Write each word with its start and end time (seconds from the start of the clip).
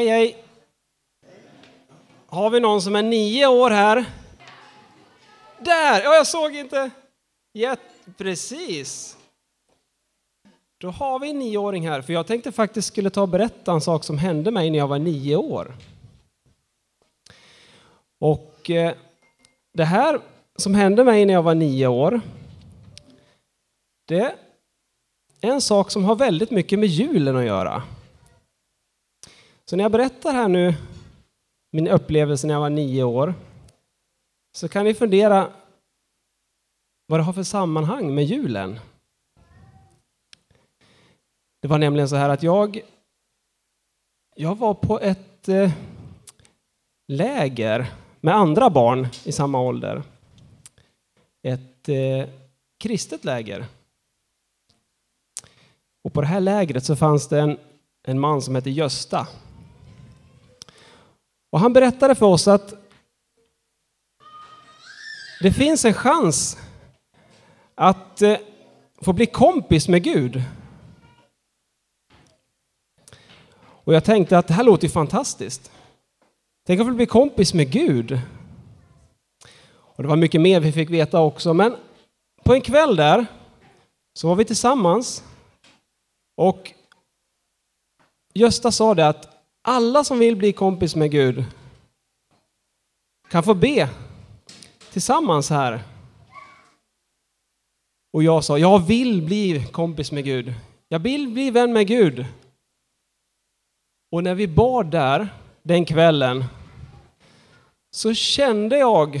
Hej, 0.00 0.08
hej! 0.08 0.36
Har 2.26 2.50
vi 2.50 2.60
någon 2.60 2.82
som 2.82 2.96
är 2.96 3.02
nio 3.02 3.46
år 3.46 3.70
här? 3.70 4.04
Där! 5.58 6.02
Ja, 6.02 6.14
jag 6.14 6.26
såg 6.26 6.54
inte. 6.54 6.90
Jätte, 7.52 8.12
precis. 8.16 9.16
Då 10.78 10.90
har 10.90 11.18
vi 11.18 11.30
en 11.30 11.38
nioåring 11.38 11.88
här, 11.88 12.02
för 12.02 12.12
jag 12.12 12.26
tänkte 12.26 12.52
faktiskt 12.52 12.88
skulle 12.88 13.10
ta 13.10 13.22
och 13.22 13.28
berätta 13.28 13.72
en 13.72 13.80
sak 13.80 14.04
som 14.04 14.18
hände 14.18 14.50
mig 14.50 14.70
när 14.70 14.78
jag 14.78 14.88
var 14.88 14.98
nio 14.98 15.36
år. 15.36 15.74
Och 18.20 18.70
eh, 18.70 18.94
det 19.72 19.84
här 19.84 20.20
som 20.56 20.74
hände 20.74 21.04
mig 21.04 21.24
när 21.24 21.34
jag 21.34 21.42
var 21.42 21.54
nio 21.54 21.86
år, 21.86 22.20
det 24.08 24.20
är 24.20 24.34
en 25.40 25.60
sak 25.60 25.90
som 25.90 26.04
har 26.04 26.16
väldigt 26.16 26.50
mycket 26.50 26.78
med 26.78 26.88
julen 26.88 27.36
att 27.36 27.44
göra. 27.44 27.82
Så 29.70 29.76
när 29.76 29.84
jag 29.84 29.92
berättar 29.92 30.32
här 30.32 30.48
nu 30.48 30.74
min 31.70 31.88
upplevelse 31.88 32.46
när 32.46 32.54
jag 32.54 32.60
var 32.60 32.70
nio 32.70 33.02
år, 33.02 33.34
så 34.52 34.68
kan 34.68 34.84
ni 34.84 34.94
fundera 34.94 35.52
vad 37.06 37.20
det 37.20 37.24
har 37.24 37.32
för 37.32 37.42
sammanhang 37.42 38.14
med 38.14 38.24
julen. 38.24 38.80
Det 41.62 41.68
var 41.68 41.78
nämligen 41.78 42.08
så 42.08 42.16
här 42.16 42.28
att 42.28 42.42
jag, 42.42 42.80
jag 44.36 44.58
var 44.58 44.74
på 44.74 45.00
ett 45.00 45.48
eh, 45.48 45.72
läger 47.08 47.92
med 48.20 48.34
andra 48.34 48.70
barn 48.70 49.08
i 49.24 49.32
samma 49.32 49.60
ålder. 49.60 50.02
Ett 51.42 51.88
eh, 51.88 52.28
kristet 52.78 53.24
läger. 53.24 53.66
Och 56.04 56.12
på 56.12 56.20
det 56.20 56.26
här 56.26 56.40
lägret 56.40 56.84
så 56.84 56.96
fanns 56.96 57.28
det 57.28 57.40
en, 57.40 57.58
en 58.02 58.20
man 58.20 58.42
som 58.42 58.54
hette 58.54 58.70
Gösta. 58.70 59.28
Och 61.50 61.60
han 61.60 61.72
berättade 61.72 62.14
för 62.14 62.26
oss 62.26 62.48
att 62.48 62.74
det 65.40 65.52
finns 65.52 65.84
en 65.84 65.94
chans 65.94 66.58
att 67.74 68.22
eh, 68.22 68.38
få 69.02 69.12
bli 69.12 69.26
kompis 69.26 69.88
med 69.88 70.02
Gud. 70.02 70.42
Och 73.62 73.94
jag 73.94 74.04
tänkte 74.04 74.38
att 74.38 74.46
det 74.46 74.54
här 74.54 74.64
låter 74.64 74.84
ju 74.84 74.90
fantastiskt. 74.90 75.70
Tänk 76.66 76.80
att 76.80 76.86
få 76.86 76.92
bli 76.92 77.06
kompis 77.06 77.54
med 77.54 77.70
Gud. 77.70 78.20
Och 79.70 80.02
det 80.02 80.08
var 80.08 80.16
mycket 80.16 80.40
mer 80.40 80.60
vi 80.60 80.72
fick 80.72 80.90
veta 80.90 81.20
också, 81.20 81.54
men 81.54 81.76
på 82.44 82.54
en 82.54 82.60
kväll 82.60 82.96
där 82.96 83.26
så 84.14 84.28
var 84.28 84.36
vi 84.36 84.44
tillsammans 84.44 85.24
och 86.36 86.72
Gösta 88.34 88.72
sa 88.72 88.94
det 88.94 89.08
att 89.08 89.39
alla 89.62 90.04
som 90.04 90.18
vill 90.18 90.36
bli 90.36 90.52
kompis 90.52 90.96
med 90.96 91.10
Gud 91.10 91.44
kan 93.30 93.42
få 93.42 93.54
be 93.54 93.88
tillsammans 94.92 95.50
här. 95.50 95.82
Och 98.12 98.22
jag 98.22 98.44
sa, 98.44 98.58
jag 98.58 98.78
vill 98.86 99.22
bli 99.22 99.66
kompis 99.72 100.12
med 100.12 100.24
Gud. 100.24 100.54
Jag 100.88 100.98
vill 100.98 101.28
bli 101.28 101.50
vän 101.50 101.72
med 101.72 101.86
Gud. 101.86 102.26
Och 104.12 104.24
när 104.24 104.34
vi 104.34 104.48
bad 104.48 104.86
där 104.86 105.28
den 105.62 105.84
kvällen 105.84 106.44
så 107.90 108.14
kände 108.14 108.78
jag 108.78 109.20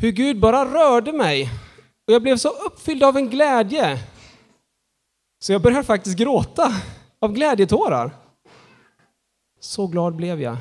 hur 0.00 0.12
Gud 0.12 0.40
bara 0.40 0.64
rörde 0.64 1.12
mig. 1.12 1.50
Och 2.06 2.12
jag 2.12 2.22
blev 2.22 2.36
så 2.36 2.48
uppfylld 2.48 3.02
av 3.02 3.16
en 3.16 3.30
glädje. 3.30 3.98
Så 5.44 5.52
jag 5.52 5.62
började 5.62 5.84
faktiskt 5.84 6.18
gråta 6.18 6.72
av 7.20 7.32
glädjetårar. 7.32 8.21
Så 9.64 9.86
glad 9.86 10.16
blev 10.16 10.42
jag. 10.42 10.56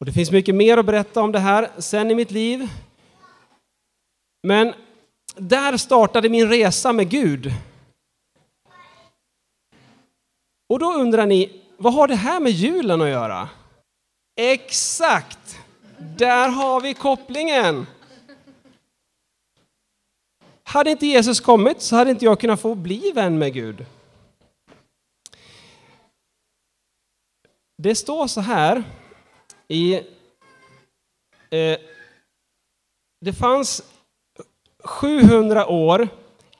Och 0.00 0.06
det 0.06 0.12
finns 0.12 0.30
mycket 0.30 0.54
mer 0.54 0.78
att 0.78 0.86
berätta 0.86 1.22
om 1.22 1.32
det 1.32 1.38
här 1.38 1.70
sen 1.78 2.10
i 2.10 2.14
mitt 2.14 2.30
liv. 2.30 2.68
Men 4.42 4.74
där 5.36 5.76
startade 5.76 6.28
min 6.28 6.48
resa 6.48 6.92
med 6.92 7.10
Gud. 7.10 7.52
Och 10.68 10.78
då 10.78 10.92
undrar 10.92 11.26
ni, 11.26 11.62
vad 11.76 11.94
har 11.94 12.08
det 12.08 12.14
här 12.14 12.40
med 12.40 12.52
julen 12.52 13.00
att 13.00 13.08
göra? 13.08 13.48
Exakt! 14.36 15.58
Där 15.98 16.48
har 16.48 16.80
vi 16.80 16.94
kopplingen. 16.94 17.86
Hade 20.62 20.90
inte 20.90 21.06
Jesus 21.06 21.40
kommit 21.40 21.82
så 21.82 21.96
hade 21.96 22.10
inte 22.10 22.24
jag 22.24 22.40
kunnat 22.40 22.60
få 22.60 22.74
bli 22.74 23.12
vän 23.14 23.38
med 23.38 23.52
Gud. 23.52 23.86
Det 27.82 27.94
står 27.94 28.26
så 28.26 28.40
här 28.40 28.84
i... 29.68 29.94
Eh, 31.50 31.78
det 33.20 33.32
fanns 33.32 33.82
700 34.84 35.66
år 35.66 36.08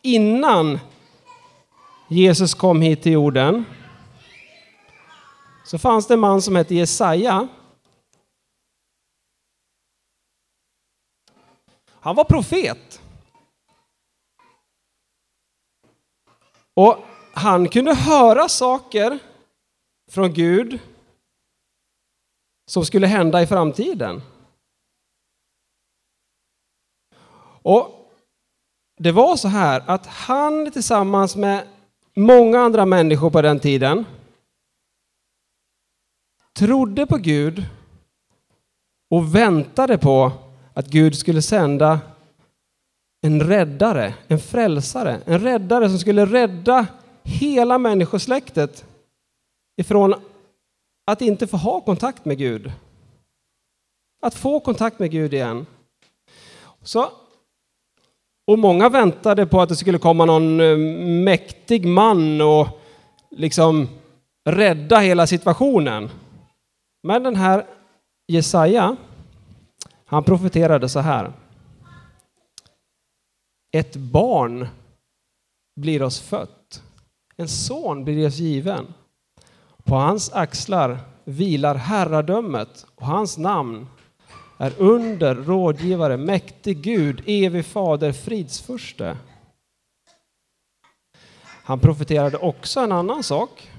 innan 0.02 0.78
Jesus 2.08 2.54
kom 2.54 2.80
hit 2.80 3.02
till 3.02 3.12
jorden. 3.12 3.64
Så 5.64 5.78
fanns 5.78 6.06
det 6.06 6.14
en 6.14 6.20
man 6.20 6.42
som 6.42 6.56
hette 6.56 6.74
Jesaja. 6.74 7.48
Han 11.90 12.16
var 12.16 12.24
profet. 12.24 13.00
Och 16.74 16.98
han 17.32 17.68
kunde 17.68 17.94
höra 17.94 18.48
saker 18.48 19.18
från 20.10 20.32
Gud 20.32 20.80
som 22.72 22.84
skulle 22.84 23.06
hända 23.06 23.42
i 23.42 23.46
framtiden. 23.46 24.22
Och 27.62 28.10
det 28.98 29.12
var 29.12 29.36
så 29.36 29.48
här 29.48 29.82
att 29.86 30.06
han 30.06 30.70
tillsammans 30.70 31.36
med 31.36 31.66
många 32.14 32.60
andra 32.60 32.86
människor 32.86 33.30
på 33.30 33.42
den 33.42 33.60
tiden 33.60 34.04
trodde 36.52 37.06
på 37.06 37.16
Gud 37.16 37.64
och 39.10 39.34
väntade 39.34 39.98
på 39.98 40.32
att 40.74 40.86
Gud 40.86 41.18
skulle 41.18 41.42
sända 41.42 42.00
en 43.22 43.40
räddare, 43.40 44.14
en 44.28 44.38
frälsare, 44.38 45.20
en 45.24 45.40
räddare 45.40 45.88
som 45.88 45.98
skulle 45.98 46.26
rädda 46.26 46.86
hela 47.22 47.78
människosläktet 47.78 48.84
ifrån 49.76 50.14
att 51.06 51.20
inte 51.20 51.46
få 51.46 51.56
ha 51.56 51.80
kontakt 51.80 52.24
med 52.24 52.38
Gud. 52.38 52.72
Att 54.22 54.34
få 54.34 54.60
kontakt 54.60 54.98
med 54.98 55.10
Gud 55.10 55.34
igen. 55.34 55.66
Så, 56.82 57.10
och 58.46 58.58
många 58.58 58.88
väntade 58.88 59.46
på 59.46 59.60
att 59.60 59.68
det 59.68 59.76
skulle 59.76 59.98
komma 59.98 60.24
någon 60.24 60.60
eh, 60.60 60.76
mäktig 61.24 61.86
man 61.86 62.40
och 62.40 62.66
liksom 63.30 63.88
rädda 64.44 64.98
hela 64.98 65.26
situationen. 65.26 66.10
Men 67.02 67.22
den 67.22 67.36
här 67.36 67.66
Jesaja, 68.26 68.96
han 70.04 70.24
profeterade 70.24 70.88
så 70.88 71.00
här. 71.00 71.32
Ett 73.76 73.96
barn 73.96 74.68
blir 75.80 76.02
oss 76.02 76.20
fött. 76.20 76.82
En 77.36 77.48
son 77.48 78.04
blir 78.04 78.26
oss 78.26 78.38
given. 78.38 78.94
På 79.92 79.98
hans 79.98 80.32
axlar 80.32 81.00
vilar 81.24 81.74
herradömet 81.74 82.86
och 82.94 83.06
hans 83.06 83.38
namn 83.38 83.86
är 84.58 84.72
under, 84.78 85.34
rådgivare, 85.34 86.16
mäktig 86.16 86.82
Gud, 86.82 87.22
evig 87.26 87.66
fader, 87.66 88.12
fridsfurste. 88.12 89.18
Han 91.42 91.80
profeterade 91.80 92.36
också 92.36 92.80
en 92.80 92.92
annan 92.92 93.22
sak. 93.22 93.70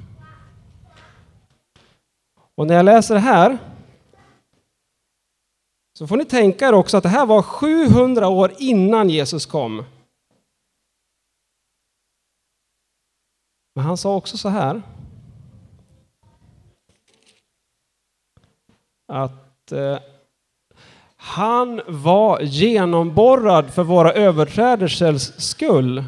Och 2.55 2.67
när 2.67 2.75
jag 2.75 2.85
läser 2.85 3.15
det 3.15 3.21
här 3.21 3.57
så 5.97 6.07
får 6.07 6.17
ni 6.17 6.25
tänka 6.25 6.67
er 6.67 6.73
också 6.73 6.97
att 6.97 7.03
det 7.03 7.09
här 7.09 7.25
var 7.25 7.41
700 7.41 8.27
år 8.27 8.53
innan 8.57 9.09
Jesus 9.09 9.45
kom. 9.45 9.85
Men 13.75 13.85
han 13.85 13.97
sa 13.97 14.15
också 14.15 14.37
så 14.37 14.49
här. 14.49 14.81
Att 19.13 19.71
eh, 19.71 19.97
han 21.17 21.81
var 21.87 22.41
genomborrad 22.41 23.73
för 23.73 23.83
våra 23.83 24.13
överträdelsers 24.13 25.21
skull. 25.37 26.03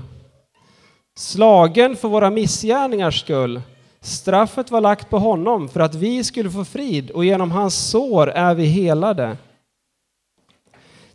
Slagen 1.17 1.95
för 1.95 2.07
våra 2.07 2.29
missgärningars 2.29 3.21
skull. 3.21 3.61
Straffet 4.01 4.71
var 4.71 4.81
lagt 4.81 5.09
på 5.09 5.19
honom 5.19 5.69
för 5.69 5.79
att 5.79 5.95
vi 5.95 6.23
skulle 6.23 6.51
få 6.51 6.65
frid 6.65 7.11
och 7.11 7.25
genom 7.25 7.51
hans 7.51 7.89
sår 7.89 8.29
är 8.29 8.55
vi 8.55 8.65
helade. 8.65 9.37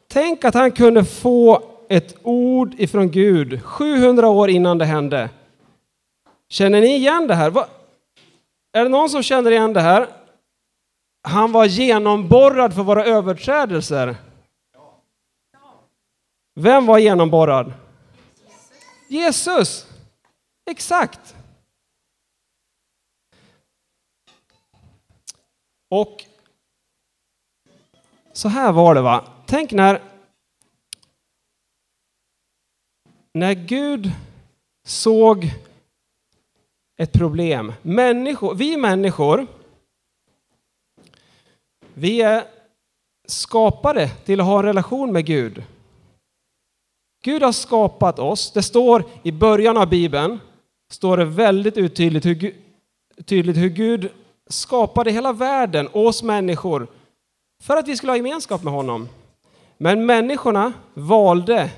Tänk 0.08 0.44
att 0.44 0.54
han 0.54 0.72
kunde 0.72 1.04
få 1.04 1.62
ett 1.88 2.16
ord 2.22 2.74
ifrån 2.78 3.10
Gud 3.10 3.62
700 3.62 4.28
år 4.28 4.50
innan 4.50 4.78
det 4.78 4.84
hände. 4.84 5.30
Känner 6.48 6.80
ni 6.80 6.96
igen 6.96 7.26
det 7.26 7.34
här? 7.34 7.52
Är 8.72 8.82
det 8.82 8.88
någon 8.88 9.08
som 9.08 9.22
känner 9.22 9.50
igen 9.50 9.72
det 9.72 9.80
här? 9.80 10.19
Han 11.22 11.52
var 11.52 11.64
genomborrad 11.64 12.74
för 12.74 12.82
våra 12.82 13.04
överträdelser. 13.04 14.16
Vem 16.54 16.86
var 16.86 16.98
genomborrad? 16.98 17.72
Jesus! 19.08 19.86
Exakt! 20.70 21.36
Och 25.88 26.24
så 28.32 28.48
här 28.48 28.72
var 28.72 28.94
det 28.94 29.00
va. 29.00 29.24
Tänk 29.46 29.72
när 29.72 30.02
när 33.32 33.54
Gud 33.54 34.12
såg 34.84 35.50
ett 36.96 37.12
problem. 37.12 37.72
Människor, 37.82 38.54
vi 38.54 38.76
människor, 38.76 39.46
vi 42.00 42.22
är 42.22 42.44
skapade 43.26 44.08
till 44.08 44.40
att 44.40 44.46
ha 44.46 44.58
en 44.58 44.64
relation 44.64 45.12
med 45.12 45.26
Gud. 45.26 45.62
Gud 47.24 47.42
har 47.42 47.52
skapat 47.52 48.18
oss. 48.18 48.52
Det 48.52 48.62
står 48.62 49.04
i 49.22 49.32
början 49.32 49.76
av 49.76 49.88
Bibeln, 49.88 50.40
står 50.90 51.16
det 51.16 51.24
väldigt 51.24 51.76
uttydligt 51.76 52.26
hur, 52.26 52.54
tydligt 53.24 53.56
hur 53.56 53.68
Gud 53.68 54.08
skapade 54.46 55.10
hela 55.10 55.32
världen, 55.32 55.88
oss 55.92 56.22
människor, 56.22 56.86
för 57.62 57.76
att 57.76 57.88
vi 57.88 57.96
skulle 57.96 58.12
ha 58.12 58.16
gemenskap 58.16 58.62
med 58.62 58.72
honom. 58.72 59.08
Men 59.78 60.06
människorna 60.06 60.72
valde 60.94 61.70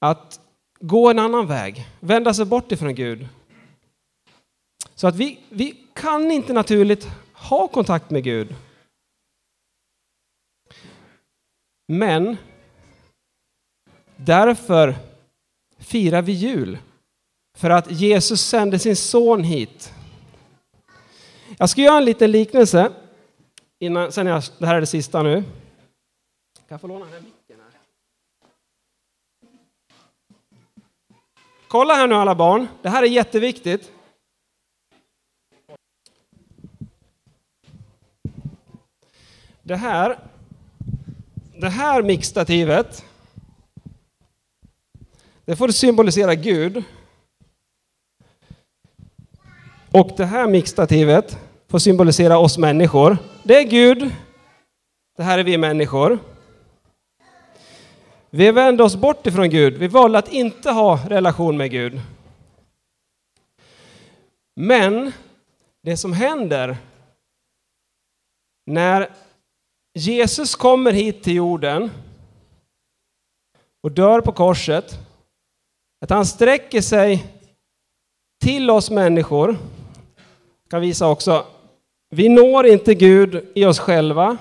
att 0.00 0.40
gå 0.80 1.10
en 1.10 1.18
annan 1.18 1.46
väg, 1.46 1.86
vända 2.00 2.34
sig 2.34 2.44
bort 2.44 2.72
ifrån 2.72 2.94
Gud. 2.94 3.28
Så 4.94 5.06
att 5.06 5.16
vi, 5.16 5.38
vi 5.48 5.76
kan 5.92 6.30
inte 6.30 6.52
naturligt 6.52 7.08
ha 7.32 7.68
kontakt 7.68 8.10
med 8.10 8.24
Gud. 8.24 8.54
Men 11.86 12.36
därför 14.16 14.94
firar 15.78 16.22
vi 16.22 16.32
jul. 16.32 16.78
För 17.58 17.70
att 17.70 17.90
Jesus 17.90 18.40
sände 18.40 18.78
sin 18.78 18.96
son 18.96 19.44
hit. 19.44 19.94
Jag 21.58 21.70
ska 21.70 21.80
göra 21.80 21.96
en 21.98 22.04
liten 22.04 22.30
liknelse. 22.30 22.92
Innan, 23.78 24.12
sen 24.12 24.26
jag, 24.26 24.42
det 24.58 24.66
här 24.66 24.74
är 24.74 24.80
det 24.80 24.86
sista 24.86 25.22
nu. 25.22 25.42
Kan 26.54 26.64
jag 26.68 26.80
få 26.80 26.86
låna 26.86 27.04
den 27.04 27.14
här 27.14 27.20
micken? 27.20 27.60
Här? 27.60 27.80
Kolla 31.68 31.94
här 31.94 32.06
nu 32.06 32.14
alla 32.14 32.34
barn. 32.34 32.68
Det 32.82 32.88
här 32.88 33.02
är 33.02 33.06
jätteviktigt. 33.06 33.92
Det 39.62 39.76
här, 39.76 40.18
det 41.66 41.70
här 41.70 42.02
mixtativet, 42.02 43.04
det 45.44 45.56
får 45.56 45.68
symbolisera 45.68 46.34
Gud. 46.34 46.84
Och 49.92 50.10
det 50.16 50.24
här 50.24 50.48
mixtativet 50.48 51.38
får 51.68 51.78
symbolisera 51.78 52.38
oss 52.38 52.58
människor. 52.58 53.18
Det 53.42 53.56
är 53.56 53.62
Gud. 53.62 54.10
Det 55.16 55.22
här 55.22 55.38
är 55.38 55.44
vi 55.44 55.58
människor. 55.58 56.18
Vi 58.30 58.50
vände 58.50 58.82
oss 58.82 58.96
bort 58.96 59.26
ifrån 59.26 59.50
Gud. 59.50 59.74
Vi 59.74 59.88
valde 59.88 60.18
att 60.18 60.32
inte 60.32 60.70
ha 60.70 61.00
relation 61.08 61.56
med 61.56 61.70
Gud. 61.70 62.00
Men 64.56 65.12
det 65.82 65.96
som 65.96 66.12
händer 66.12 66.76
när 68.66 69.10
Jesus 69.98 70.54
kommer 70.54 70.92
hit 70.92 71.22
till 71.22 71.34
jorden 71.34 71.90
och 73.82 73.92
dör 73.92 74.20
på 74.20 74.32
korset, 74.32 74.98
att 76.00 76.10
han 76.10 76.26
sträcker 76.26 76.80
sig 76.80 77.26
till 78.44 78.70
oss 78.70 78.90
människor. 78.90 79.48
Jag 80.62 80.70
kan 80.70 80.80
visa 80.80 81.08
också. 81.08 81.46
Vi 82.10 82.28
når 82.28 82.66
inte 82.66 82.94
Gud 82.94 83.48
i 83.54 83.64
oss 83.64 83.78
själva. 83.78 84.36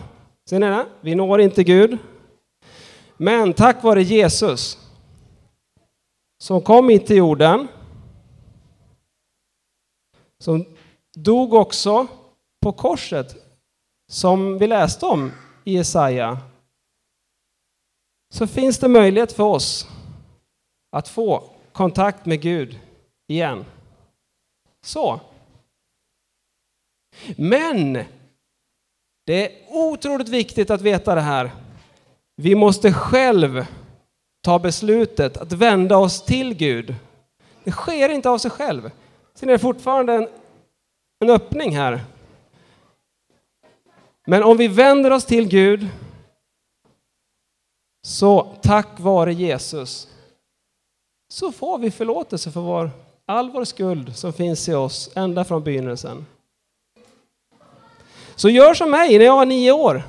Ser 0.49 0.59
ni 0.59 0.67
det? 0.67 0.85
Vi 1.01 1.15
når 1.15 1.41
inte 1.41 1.63
Gud. 1.63 1.97
Men 3.17 3.53
tack 3.53 3.83
vare 3.83 4.03
Jesus 4.03 4.77
som 6.43 6.61
kom 6.61 6.89
hit 6.89 7.07
till 7.07 7.17
jorden, 7.17 7.67
som 10.43 10.65
dog 11.17 11.53
också 11.53 12.07
på 12.61 12.71
korset, 12.71 13.35
som 14.11 14.57
vi 14.57 14.67
läste 14.67 15.05
om 15.05 15.31
i 15.65 15.73
Jesaja, 15.73 16.37
så 18.33 18.47
finns 18.47 18.79
det 18.79 18.87
möjlighet 18.87 19.31
för 19.31 19.43
oss 19.43 19.87
att 20.91 21.07
få 21.07 21.43
kontakt 21.71 22.25
med 22.25 22.41
Gud 22.41 22.79
igen. 23.27 23.65
Så. 24.81 25.19
Men 27.37 27.93
det 29.25 29.45
är 29.45 29.75
otroligt 29.75 30.29
viktigt 30.29 30.69
att 30.69 30.81
veta 30.81 31.15
det 31.15 31.21
här. 31.21 31.51
Vi 32.35 32.55
måste 32.55 32.93
själv 32.93 33.65
ta 34.41 34.59
beslutet 34.59 35.37
att 35.37 35.51
vända 35.51 35.97
oss 35.97 36.25
till 36.25 36.53
Gud. 36.53 36.95
Det 37.63 37.71
sker 37.71 38.09
inte 38.09 38.29
av 38.29 38.37
sig 38.37 38.51
själv. 38.51 38.91
Sen 39.33 39.49
är 39.49 39.53
det 39.53 39.59
fortfarande 39.59 40.13
en, 40.13 40.27
en 41.19 41.29
öppning 41.29 41.75
här. 41.75 42.03
Men 44.25 44.43
om 44.43 44.57
vi 44.57 44.67
vänder 44.67 45.11
oss 45.11 45.25
till 45.25 45.47
Gud 45.47 45.87
så 48.01 48.55
tack 48.61 48.99
vare 48.99 49.33
Jesus 49.33 50.07
så 51.33 51.51
får 51.51 51.77
vi 51.77 51.91
förlåtelse 51.91 52.51
för 52.51 52.61
vår, 52.61 52.91
all 53.25 53.51
vår 53.51 53.63
skuld 53.63 54.15
som 54.15 54.33
finns 54.33 54.69
i 54.69 54.73
oss 54.73 55.09
ända 55.15 55.43
från 55.43 55.63
begynnelsen. 55.63 56.25
Så 58.35 58.49
gör 58.49 58.73
som 58.73 58.91
mig 58.91 59.17
när 59.17 59.25
jag 59.25 59.35
var 59.35 59.45
nio 59.45 59.71
år. 59.71 60.03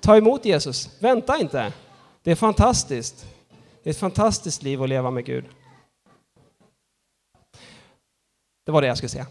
Ta 0.00 0.16
emot 0.16 0.44
Jesus. 0.44 0.90
Vänta 0.98 1.38
inte. 1.38 1.72
Det 2.22 2.30
är 2.30 2.34
fantastiskt. 2.36 3.26
Det 3.82 3.90
är 3.90 3.94
ett 3.94 4.00
fantastiskt 4.00 4.62
liv 4.62 4.82
att 4.82 4.88
leva 4.88 5.10
med 5.10 5.24
Gud. 5.24 5.44
Det 8.64 8.72
var 8.72 8.82
det 8.82 8.88
jag 8.88 8.96
skulle 8.96 9.08
säga. 9.08 9.26